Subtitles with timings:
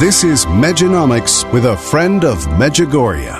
[0.00, 3.36] This is Mejanomics with a friend of Medjugorje.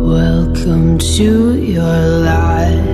[0.00, 2.84] Welcome to your life.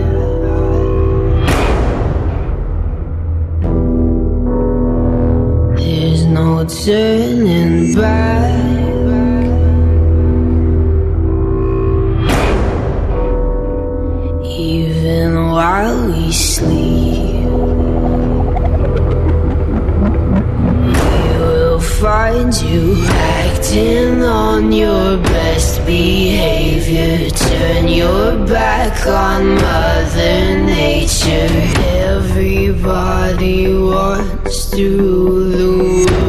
[5.76, 8.71] There's no turning back.
[15.52, 17.44] While we sleep.
[20.86, 27.28] We will find you acting on your best behavior.
[27.30, 31.48] Turn your back on Mother Nature.
[32.08, 34.88] Everybody wants to
[35.58, 36.21] rule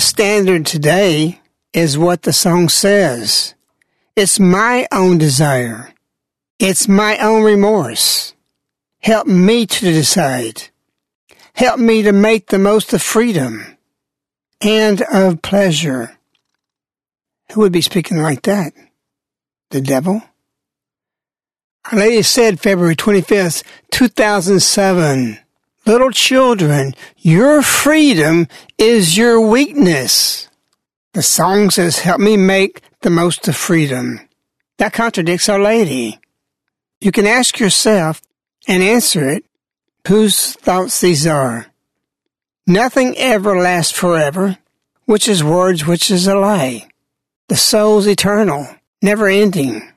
[0.00, 1.40] standard today
[1.72, 3.54] is what the song says.
[4.16, 5.92] It's my own desire.
[6.58, 8.34] It's my own remorse.
[9.00, 10.68] Help me to decide.
[11.54, 13.76] Help me to make the most of freedom
[14.60, 16.18] and of pleasure.
[17.52, 18.72] Who would be speaking like that?
[19.70, 20.22] The devil?
[21.90, 25.38] Our Lady said February 25th, 2007,
[25.90, 28.46] Little children, your freedom
[28.78, 30.48] is your weakness.
[31.14, 34.20] The song says, help me make the most of freedom.
[34.78, 36.20] That contradicts Our Lady.
[37.00, 38.22] You can ask yourself
[38.68, 39.44] and answer it
[40.06, 41.66] whose thoughts these are.
[42.68, 44.58] Nothing ever lasts forever,
[45.06, 46.86] which is words which is a lie.
[47.48, 48.68] The soul's eternal,
[49.02, 49.89] never ending.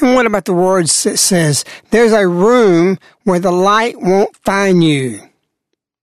[0.00, 4.82] And what about the words that says, there's a room where the light won't find
[4.84, 5.20] you?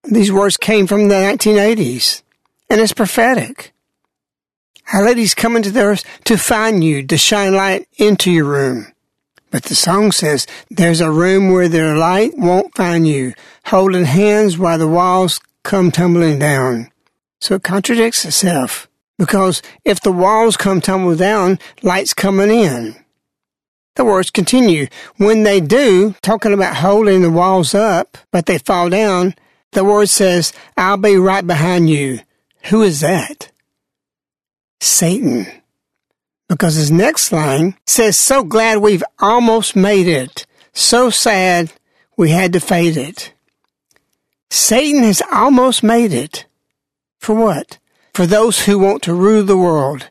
[0.03, 2.21] These words came from the 1980s,
[2.69, 3.73] and it's prophetic.
[4.93, 8.87] Our Lady's coming to the earth to find you, to shine light into your room.
[9.49, 13.33] But the song says, there's a room where the light won't find you,
[13.65, 16.91] holding hands while the walls come tumbling down.
[17.39, 18.87] So it contradicts itself.
[19.17, 22.95] Because if the walls come tumbling down, light's coming in.
[23.95, 24.87] The words continue.
[25.17, 29.35] When they do, talking about holding the walls up, but they fall down,
[29.71, 32.19] the word says, I'll be right behind you.
[32.65, 33.51] Who is that?
[34.81, 35.47] Satan.
[36.47, 40.45] Because his next line says, So glad we've almost made it.
[40.73, 41.71] So sad
[42.17, 43.33] we had to fade it.
[44.49, 46.45] Satan has almost made it.
[47.19, 47.77] For what?
[48.13, 50.09] For those who want to rule the world.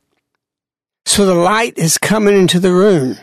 [1.06, 3.18] So the light is coming into the room.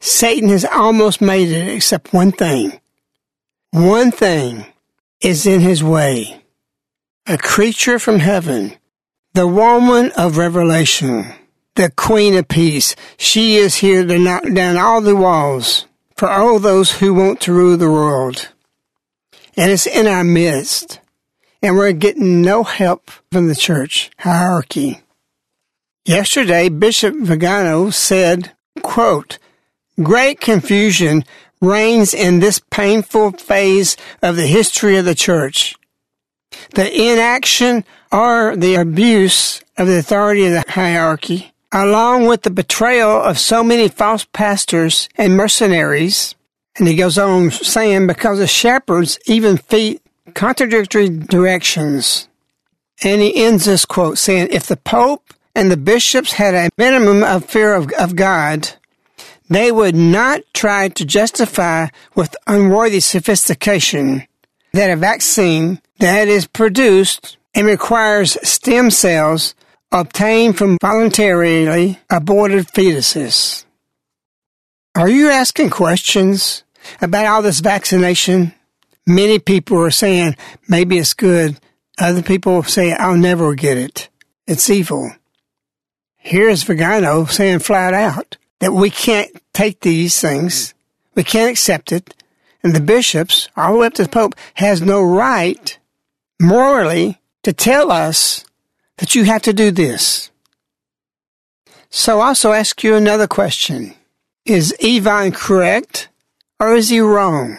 [0.00, 2.80] Satan has almost made it except one thing.
[3.70, 4.66] One thing
[5.20, 6.42] is in his way.
[7.26, 8.76] A creature from heaven,
[9.34, 11.34] the woman of revelation,
[11.74, 12.96] the queen of peace.
[13.16, 15.86] She is here to knock down all the walls
[16.16, 18.48] for all those who want to rule the world.
[19.56, 21.00] And it's in our midst.
[21.60, 25.02] And we're getting no help from the church hierarchy.
[26.04, 28.52] Yesterday, Bishop Vigano said,
[28.82, 29.38] quote,
[30.02, 31.24] Great confusion
[31.60, 35.74] reigns in this painful phase of the history of the church.
[36.74, 43.10] The inaction or the abuse of the authority of the hierarchy, along with the betrayal
[43.22, 46.34] of so many false pastors and mercenaries.
[46.76, 50.00] And he goes on saying, because the shepherds even feed
[50.34, 52.28] contradictory directions.
[53.02, 57.24] And he ends this quote saying, if the Pope and the bishops had a minimum
[57.24, 58.70] of fear of, of God,
[59.48, 64.26] they would not try to justify with unworthy sophistication
[64.72, 69.54] that a vaccine that is produced and requires stem cells
[69.90, 73.64] obtained from voluntarily aborted fetuses.
[74.94, 76.64] Are you asking questions
[77.00, 78.52] about all this vaccination?
[79.06, 80.36] Many people are saying
[80.68, 81.58] maybe it's good.
[81.98, 84.08] Other people say I'll never get it.
[84.46, 85.10] It's evil.
[86.16, 90.74] Here's Vigano saying flat out that we can't take these things.
[91.14, 92.14] We can't accept it.
[92.62, 95.78] And the bishops, all the way up to the Pope, has no right
[96.40, 98.44] morally to tell us
[98.98, 100.30] that you have to do this.
[101.90, 103.94] So I also ask you another question.
[104.44, 106.08] Is Ivan correct
[106.58, 107.58] or is he wrong?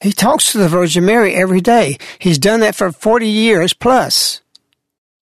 [0.00, 1.98] He talks to the Virgin Mary every day.
[2.18, 4.40] He's done that for 40 years plus.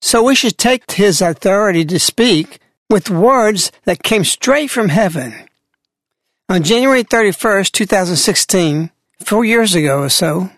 [0.00, 5.34] So we should take his authority to speak with words that came straight from heaven.
[6.48, 8.90] On January 31st, 2016,
[9.20, 10.50] four years ago or so,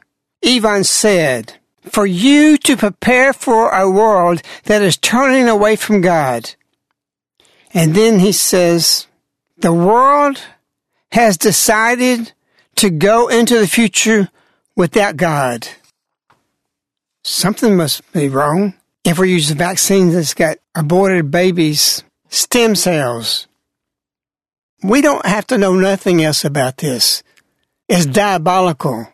[0.45, 6.55] Ivan said, For you to prepare for a world that is turning away from God.
[7.75, 9.07] And then he says,
[9.59, 10.41] The world
[11.13, 12.33] has decided
[12.77, 14.31] to go into the future
[14.77, 15.69] without God.
[17.25, 23.47] Something must be wrong if we use a vaccine that's got aborted babies stem cells.
[24.83, 27.23] We don't have to know nothing else about this.
[27.89, 28.13] It's hmm.
[28.13, 29.09] diabolical.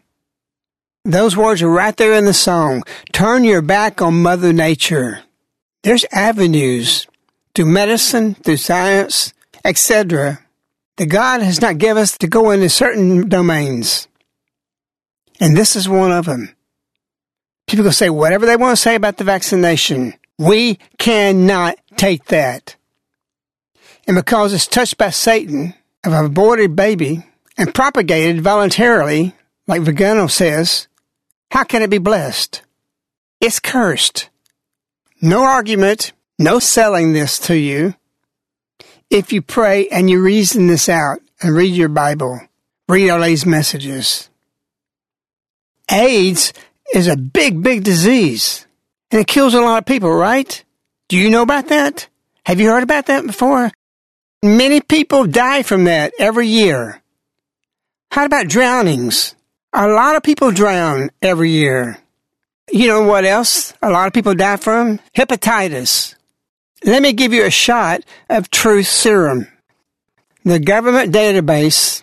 [1.04, 2.82] Those words are right there in the song.
[3.12, 5.20] Turn your back on Mother Nature.
[5.82, 7.06] There's avenues
[7.54, 9.32] through medicine, through science,
[9.64, 10.40] etc.
[10.96, 14.08] that God has not given us to go into certain domains.
[15.38, 16.54] And this is one of them.
[17.66, 20.14] People can say whatever they want to say about the vaccination.
[20.38, 22.76] We cannot take that.
[24.06, 27.24] And because it's touched by Satan of an aborted baby,
[27.56, 29.34] and propagated voluntarily,
[29.66, 30.88] like Vigano says,
[31.50, 32.62] how can it be blessed?
[33.40, 34.28] It's cursed.
[35.22, 37.94] No argument, no selling this to you.
[39.08, 42.40] If you pray and you reason this out and read your Bible,
[42.88, 44.28] read all these messages.
[45.90, 46.52] AIDS
[46.94, 48.66] is a big, big disease
[49.10, 50.62] and it kills a lot of people, right?
[51.08, 52.08] Do you know about that?
[52.44, 53.70] Have you heard about that before?
[54.42, 57.02] Many people die from that every year.
[58.10, 59.34] How about drownings?
[59.72, 61.98] A lot of people drown every year.
[62.70, 65.00] You know what else a lot of people die from?
[65.16, 66.14] Hepatitis.
[66.84, 69.48] Let me give you a shot of truth serum.
[70.44, 72.02] The government database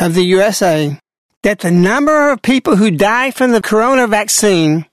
[0.00, 0.98] of the USA
[1.42, 4.86] that the number of people who die from the corona vaccine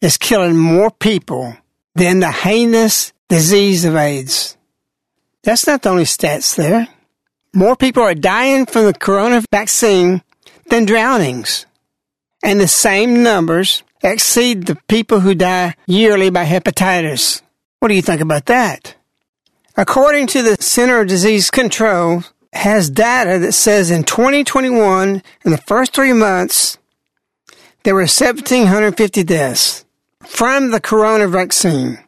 [0.00, 1.56] is killing more people
[1.94, 4.56] than the heinous disease of AIDS.
[5.42, 6.88] That's not the only stats there.
[7.52, 10.22] More people are dying from the corona vaccine
[10.68, 11.66] than drownings.
[12.42, 17.42] And the same numbers exceed the people who die yearly by hepatitis.
[17.80, 18.94] What do you think about that?
[19.76, 25.58] According to the Center of Disease Control, has data that says in 2021, in the
[25.58, 26.78] first three months,
[27.84, 29.84] there were 1,750 deaths
[30.26, 31.98] from the corona vaccine.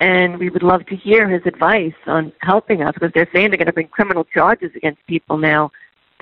[0.00, 3.56] and we would love to hear his advice on helping us because they're saying they're
[3.56, 5.70] going to bring criminal charges against people now.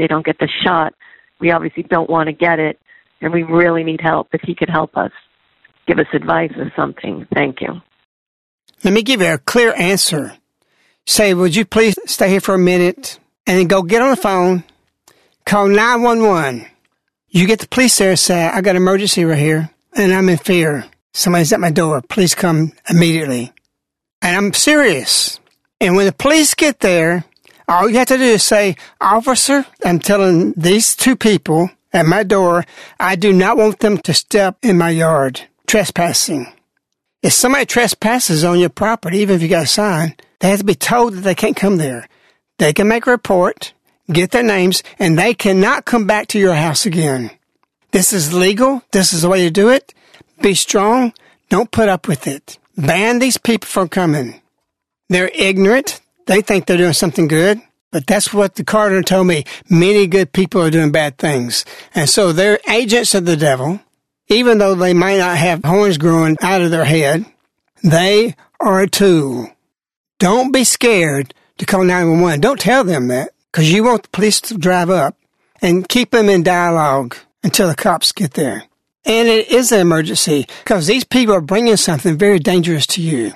[0.00, 0.95] They don't get the shot
[1.40, 2.78] we obviously don't want to get it,
[3.21, 4.28] and we really need help.
[4.33, 5.11] If he could help us,
[5.87, 7.26] give us advice or something.
[7.35, 7.80] Thank you.
[8.85, 10.35] Let me give you a clear answer.
[11.07, 14.16] Say, would you please stay here for a minute and then go get on the
[14.16, 14.64] phone,
[15.45, 16.66] call 911.
[17.28, 20.28] You get the police there and say, I got an emergency right here and I'm
[20.28, 20.85] in fear.
[21.12, 22.00] Somebody's at my door.
[22.02, 23.52] Please come immediately.
[24.23, 25.40] And I'm serious.
[25.80, 27.25] And when the police get there,
[27.70, 32.24] all you have to do is say, Officer, I'm telling these two people at my
[32.24, 32.64] door,
[32.98, 36.52] I do not want them to step in my yard, trespassing.
[37.22, 40.64] If somebody trespasses on your property, even if you got a sign, they have to
[40.64, 42.08] be told that they can't come there.
[42.58, 43.72] They can make a report,
[44.12, 47.30] get their names, and they cannot come back to your house again.
[47.92, 48.82] This is legal.
[48.90, 49.94] This is the way to do it.
[50.42, 51.12] Be strong.
[51.50, 52.58] Don't put up with it.
[52.76, 54.40] Ban these people from coming.
[55.08, 56.00] They're ignorant.
[56.30, 57.60] They think they're doing something good.
[57.90, 59.42] But that's what the cardinal told me.
[59.68, 61.64] Many good people are doing bad things.
[61.92, 63.80] And so they're agents of the devil.
[64.28, 67.26] Even though they might not have horns growing out of their head,
[67.82, 69.50] they are a tool.
[70.20, 72.38] Don't be scared to call 911.
[72.38, 75.16] Don't tell them that because you want the police to drive up
[75.60, 78.62] and keep them in dialogue until the cops get there.
[79.04, 83.32] And it is an emergency because these people are bringing something very dangerous to you.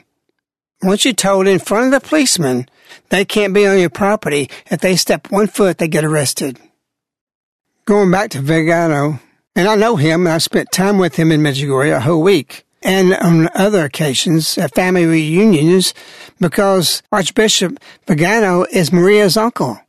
[0.85, 2.69] Once you're told in front of the policeman
[3.09, 6.59] they can't be on your property, if they step one foot, they get arrested.
[7.87, 9.19] Going back to Vigano,
[9.57, 12.67] and I know him, and I spent time with him in Medjugorje a whole week,
[12.83, 15.95] and on other occasions at family reunions,
[16.39, 19.81] because Archbishop Vigano is Maria's uncle.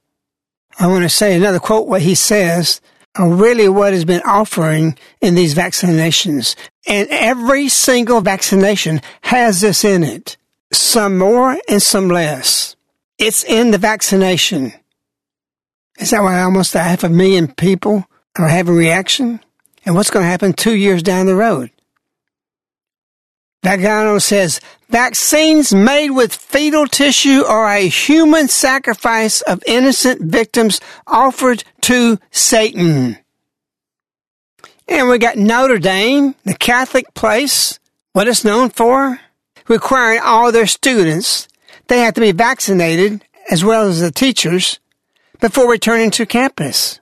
[0.80, 2.80] I want to say another quote what he says
[3.16, 6.56] are really what has been offering in these vaccinations.
[6.88, 10.38] And every single vaccination has this in it
[10.78, 12.76] some more and some less.
[13.18, 14.74] It's in the vaccination.
[15.98, 18.06] Is that why almost a half a million people
[18.38, 19.40] are having reaction?
[19.86, 21.72] And what's going to happen two years down the road?
[23.64, 31.64] Vigano says, vaccines made with fetal tissue are a human sacrifice of innocent victims offered
[31.82, 33.18] to Satan.
[34.88, 37.80] And we got Notre Dame, the Catholic place,
[38.14, 39.20] what it's known for,
[39.68, 41.48] requiring all their students,
[41.88, 44.80] they have to be vaccinated as well as the teachers
[45.40, 47.00] before returning to campus.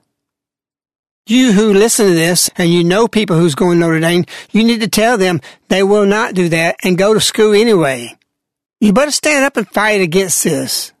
[1.26, 4.62] You who listen to this and you know people who's going to Notre Dame, you
[4.62, 8.14] need to tell them they will not do that and go to school anyway.
[8.80, 10.92] You better stand up and fight against this.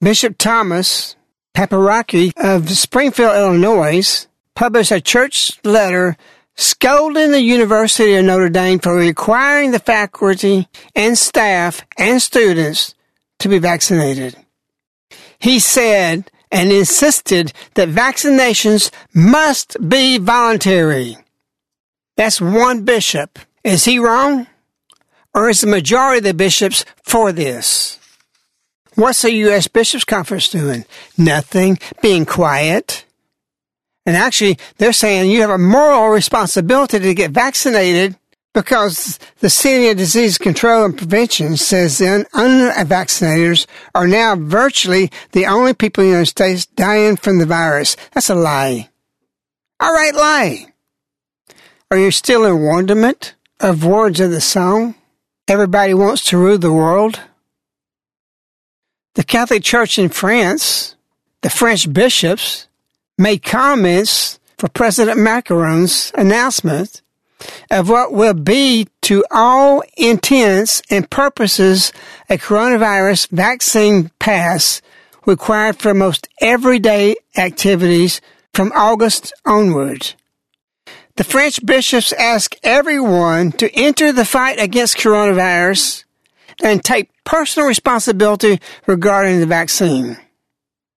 [0.00, 1.16] Bishop Thomas
[1.56, 6.16] Paprocki of Springfield, Illinois, published a church letter
[6.56, 12.94] scolding the University of Notre Dame for requiring the faculty and staff and students
[13.38, 14.36] to be vaccinated.
[15.38, 21.16] He said and insisted that vaccinations must be voluntary.
[22.16, 23.38] That's one bishop.
[23.62, 24.46] Is he wrong?
[25.34, 27.98] Or is the majority of the bishops for this?
[28.94, 29.68] What's the U.S.
[29.68, 30.86] Bishops Conference doing?
[31.18, 31.78] Nothing.
[32.00, 33.04] Being quiet.
[34.06, 38.16] And actually, they're saying you have a moral responsibility to get vaccinated
[38.54, 45.44] because the Center of Disease Control and Prevention says the unvaccinators are now virtually the
[45.44, 47.96] only people in the United States dying from the virus.
[48.12, 48.88] That's a lie.
[49.78, 50.66] All right, lie.
[51.90, 54.94] Are you still in wonderment of words of the song?
[55.48, 57.20] Everybody wants to rule the world.
[59.16, 60.96] The Catholic Church in France,
[61.42, 62.68] the French bishops,
[63.18, 67.02] made comments for President Macron's announcement
[67.70, 71.92] of what will be to all intents and purposes
[72.30, 74.80] a coronavirus vaccine pass
[75.26, 78.20] required for most everyday activities
[78.54, 80.14] from August onward.
[81.16, 86.04] The French bishops ask everyone to enter the fight against coronavirus
[86.62, 90.16] and take personal responsibility regarding the vaccine.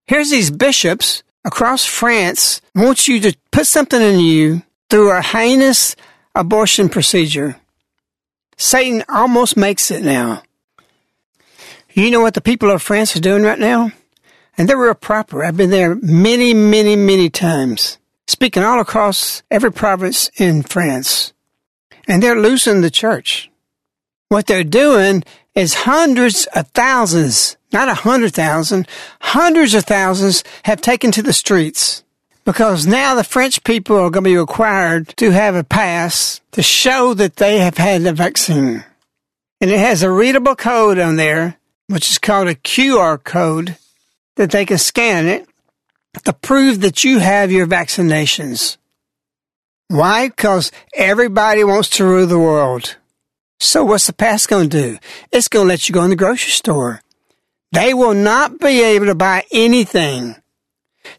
[0.06, 5.96] Here's these bishops across France wants you to put something in you through a heinous
[6.36, 7.56] abortion procedure.
[8.58, 10.44] Satan almost makes it now.
[11.94, 13.92] You know what the people of France are doing right now?
[14.58, 15.44] And they're real proper.
[15.44, 17.98] I've been there many, many, many times,
[18.28, 21.34] speaking all across every province in France.
[22.08, 23.50] And they're losing the church.
[24.28, 25.24] What they're doing
[25.60, 28.88] is hundreds of thousands, not a hundred thousand,
[29.20, 32.02] hundreds of thousands have taken to the streets
[32.46, 36.64] because now the French people are going to be required to have a pass to
[36.64, 38.86] show that they have had the vaccine.
[39.60, 43.76] And it has a readable code on there, which is called a QR code,
[44.38, 45.46] that they can scan it
[46.24, 48.78] to prove that you have your vaccinations.
[49.90, 50.30] Why?
[50.30, 52.96] Because everybody wants to rule the world.
[53.60, 54.98] So what's the pass going to do?
[55.32, 57.02] It's going to let you go in the grocery store.
[57.72, 60.36] They will not be able to buy anything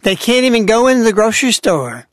[0.03, 2.07] they can't even go into the grocery store.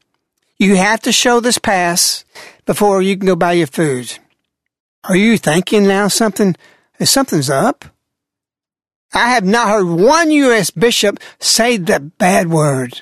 [0.57, 2.25] You have to show this pass
[2.65, 4.17] before you can go buy your food.
[5.03, 6.55] Are you thinking now something,
[7.03, 7.85] something's up?
[9.13, 10.69] I have not heard one U.S.
[10.69, 13.01] bishop say the bad word.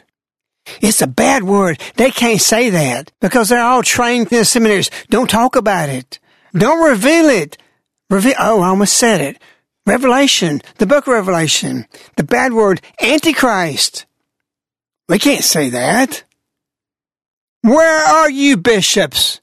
[0.82, 1.80] It's a bad word.
[1.96, 4.90] They can't say that because they're all trained in the seminaries.
[5.10, 6.20] Don't talk about it.
[6.58, 7.58] Don't reveal it.
[8.10, 9.42] Reveal, oh, I almost said it.
[9.86, 14.06] Revelation, the book of Revelation, the bad word, Antichrist.
[15.08, 16.24] We can't say that.
[17.62, 19.42] Where are you, bishops?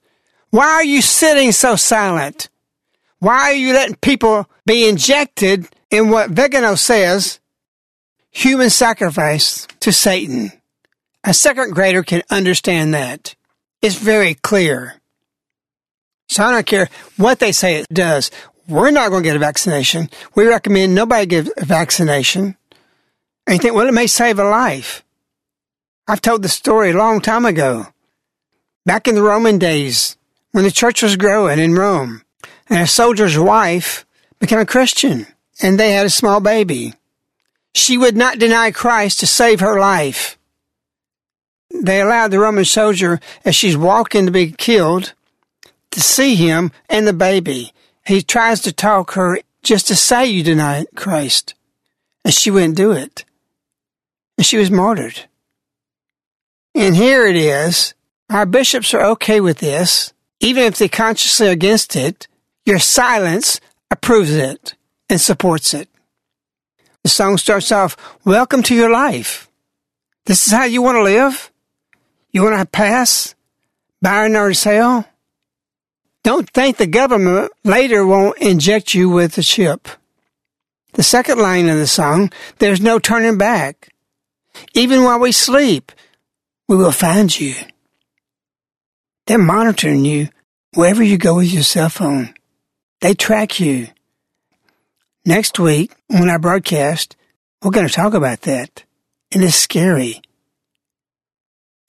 [0.50, 2.48] Why are you sitting so silent?
[3.18, 7.40] Why are you letting people be injected in what Vigano says,
[8.30, 10.52] human sacrifice to Satan?
[11.24, 13.36] A second grader can understand that.
[13.80, 15.00] It's very clear.
[16.32, 18.30] So I don't care what they say it does.
[18.66, 20.08] We're not going to get a vaccination.
[20.34, 22.56] We recommend nobody get a vaccination.
[23.46, 25.04] And you think, well, it may save a life.
[26.08, 27.88] I've told the story a long time ago.
[28.86, 30.16] Back in the Roman days,
[30.52, 32.22] when the church was growing in Rome,
[32.70, 34.06] and a soldier's wife
[34.38, 35.26] became a Christian,
[35.60, 36.94] and they had a small baby.
[37.74, 40.38] She would not deny Christ to save her life.
[41.70, 45.12] They allowed the Roman soldier, as she's walking to be killed,
[45.92, 47.72] to see him and the baby.
[48.04, 51.54] He tries to talk her just to say you deny Christ.
[52.24, 53.24] And she wouldn't do it.
[54.36, 55.26] And she was martyred.
[56.74, 57.94] And here it is.
[58.30, 62.26] Our bishops are okay with this, even if they consciously against it.
[62.64, 64.74] Your silence approves it
[65.10, 65.88] and supports it.
[67.02, 69.50] The song starts off, Welcome to your life.
[70.24, 71.50] This is how you want to live?
[72.30, 73.34] You want to pass?
[74.00, 75.06] Byron or hell?
[76.24, 79.88] Don't think the government later won't inject you with a chip.
[80.92, 83.88] The second line of the song, there's no turning back.
[84.74, 85.90] Even while we sleep,
[86.68, 87.54] we will find you.
[89.26, 90.28] They're monitoring you
[90.74, 92.34] wherever you go with your cell phone.
[93.00, 93.88] They track you.
[95.24, 97.16] Next week, on our broadcast,
[97.62, 98.84] we're going to talk about that.
[99.32, 100.20] And it's scary.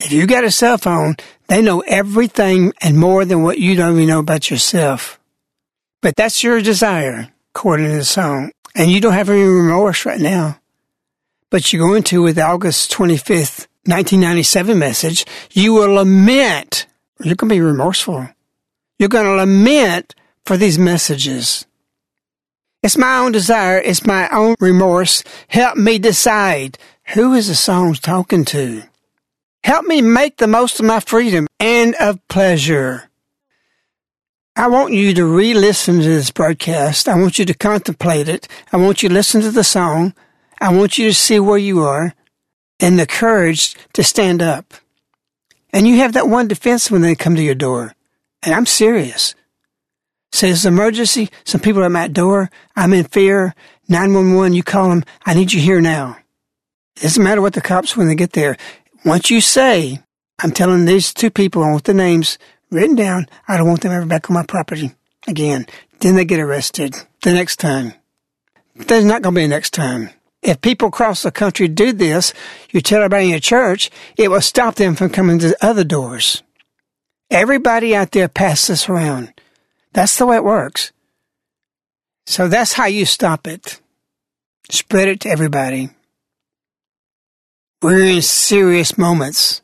[0.04, 3.96] If you got a cell phone, they know everything and more than what you don't
[3.96, 5.18] even know about yourself.
[6.02, 8.52] But that's your desire, according to the song.
[8.74, 10.58] And you don't have any remorse right now.
[11.48, 15.24] But you're going to with August 25th, 1997 message.
[15.52, 16.84] You will lament.
[17.20, 18.28] You're going to be remorseful.
[18.98, 20.14] You're going to lament
[20.44, 21.64] for these messages.
[22.82, 23.78] It's my own desire.
[23.78, 25.24] It's my own remorse.
[25.48, 26.76] Help me decide
[27.14, 28.82] who is the song talking to.
[29.64, 33.08] Help me make the most of my freedom and of pleasure.
[34.54, 37.08] I want you to re-listen to this broadcast.
[37.08, 38.46] I want you to contemplate it.
[38.74, 40.12] I want you to listen to the song.
[40.60, 42.12] I want you to see where you are
[42.78, 44.74] and the courage to stand up.
[45.72, 47.94] And you have that one defense when they come to your door.
[48.42, 49.34] And I'm serious.
[50.30, 51.30] Say it's an emergency.
[51.44, 52.50] Some people are at my door.
[52.76, 53.54] I'm in fear.
[53.88, 55.04] 911, you call them.
[55.24, 56.18] I need you here now.
[56.96, 58.56] It doesn't matter what the cops, when they get there,
[59.04, 60.00] once you say,
[60.42, 62.38] I'm telling these two people, I want the names
[62.70, 64.92] written down, I don't want them ever back on my property
[65.26, 65.66] again.
[66.00, 67.94] Then they get arrested the next time.
[68.74, 70.10] There's not going to be a next time.
[70.42, 72.34] If people across the country do this,
[72.70, 76.42] you tell everybody in your church, it will stop them from coming to other doors.
[77.30, 79.32] Everybody out there passes this around.
[79.92, 80.92] That's the way it works.
[82.26, 83.80] So that's how you stop it.
[84.70, 85.90] Spread it to everybody.
[87.84, 89.60] We're in serious moments.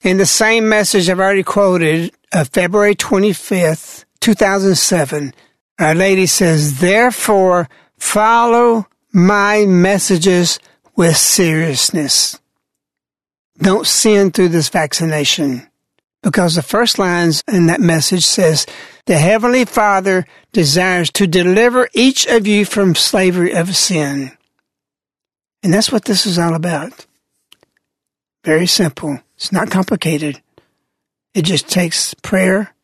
[0.00, 5.34] In the same message I've already quoted of February 25th, 2007,
[5.78, 10.58] Our Lady says, Therefore, follow my messages
[10.96, 12.40] with seriousness.
[13.58, 15.68] Don't sin through this vaccination.
[16.22, 18.64] Because the first lines in that message says,
[19.04, 24.32] The Heavenly Father desires to deliver each of you from slavery of sin.
[25.62, 27.04] And that's what this is all about.
[28.48, 29.20] Very simple.
[29.36, 30.40] It's not complicated.
[31.34, 32.74] It just takes prayer,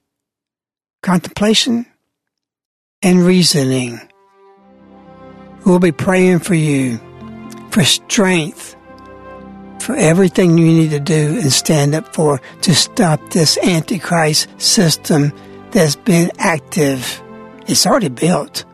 [1.02, 1.86] contemplation,
[3.00, 3.98] and reasoning.
[5.64, 7.00] We'll be praying for you
[7.70, 8.76] for strength,
[9.80, 15.32] for everything you need to do and stand up for to stop this Antichrist system
[15.70, 17.22] that's been active.
[17.66, 18.66] It's already built.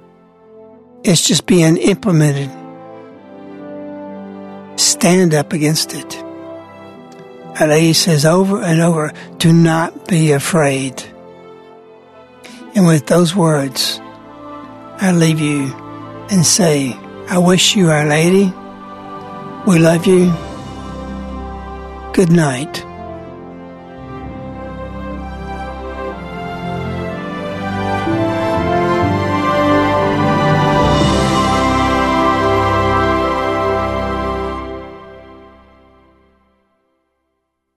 [1.05, 2.51] It's just being implemented.
[4.77, 6.25] Stand up against it.
[7.61, 11.03] And he says over and over, do not be afraid.
[12.75, 15.73] And with those words, I leave you
[16.31, 16.95] and say,
[17.29, 18.53] I wish you, Our Lady,
[19.67, 20.33] we love you.
[22.15, 22.90] Good night.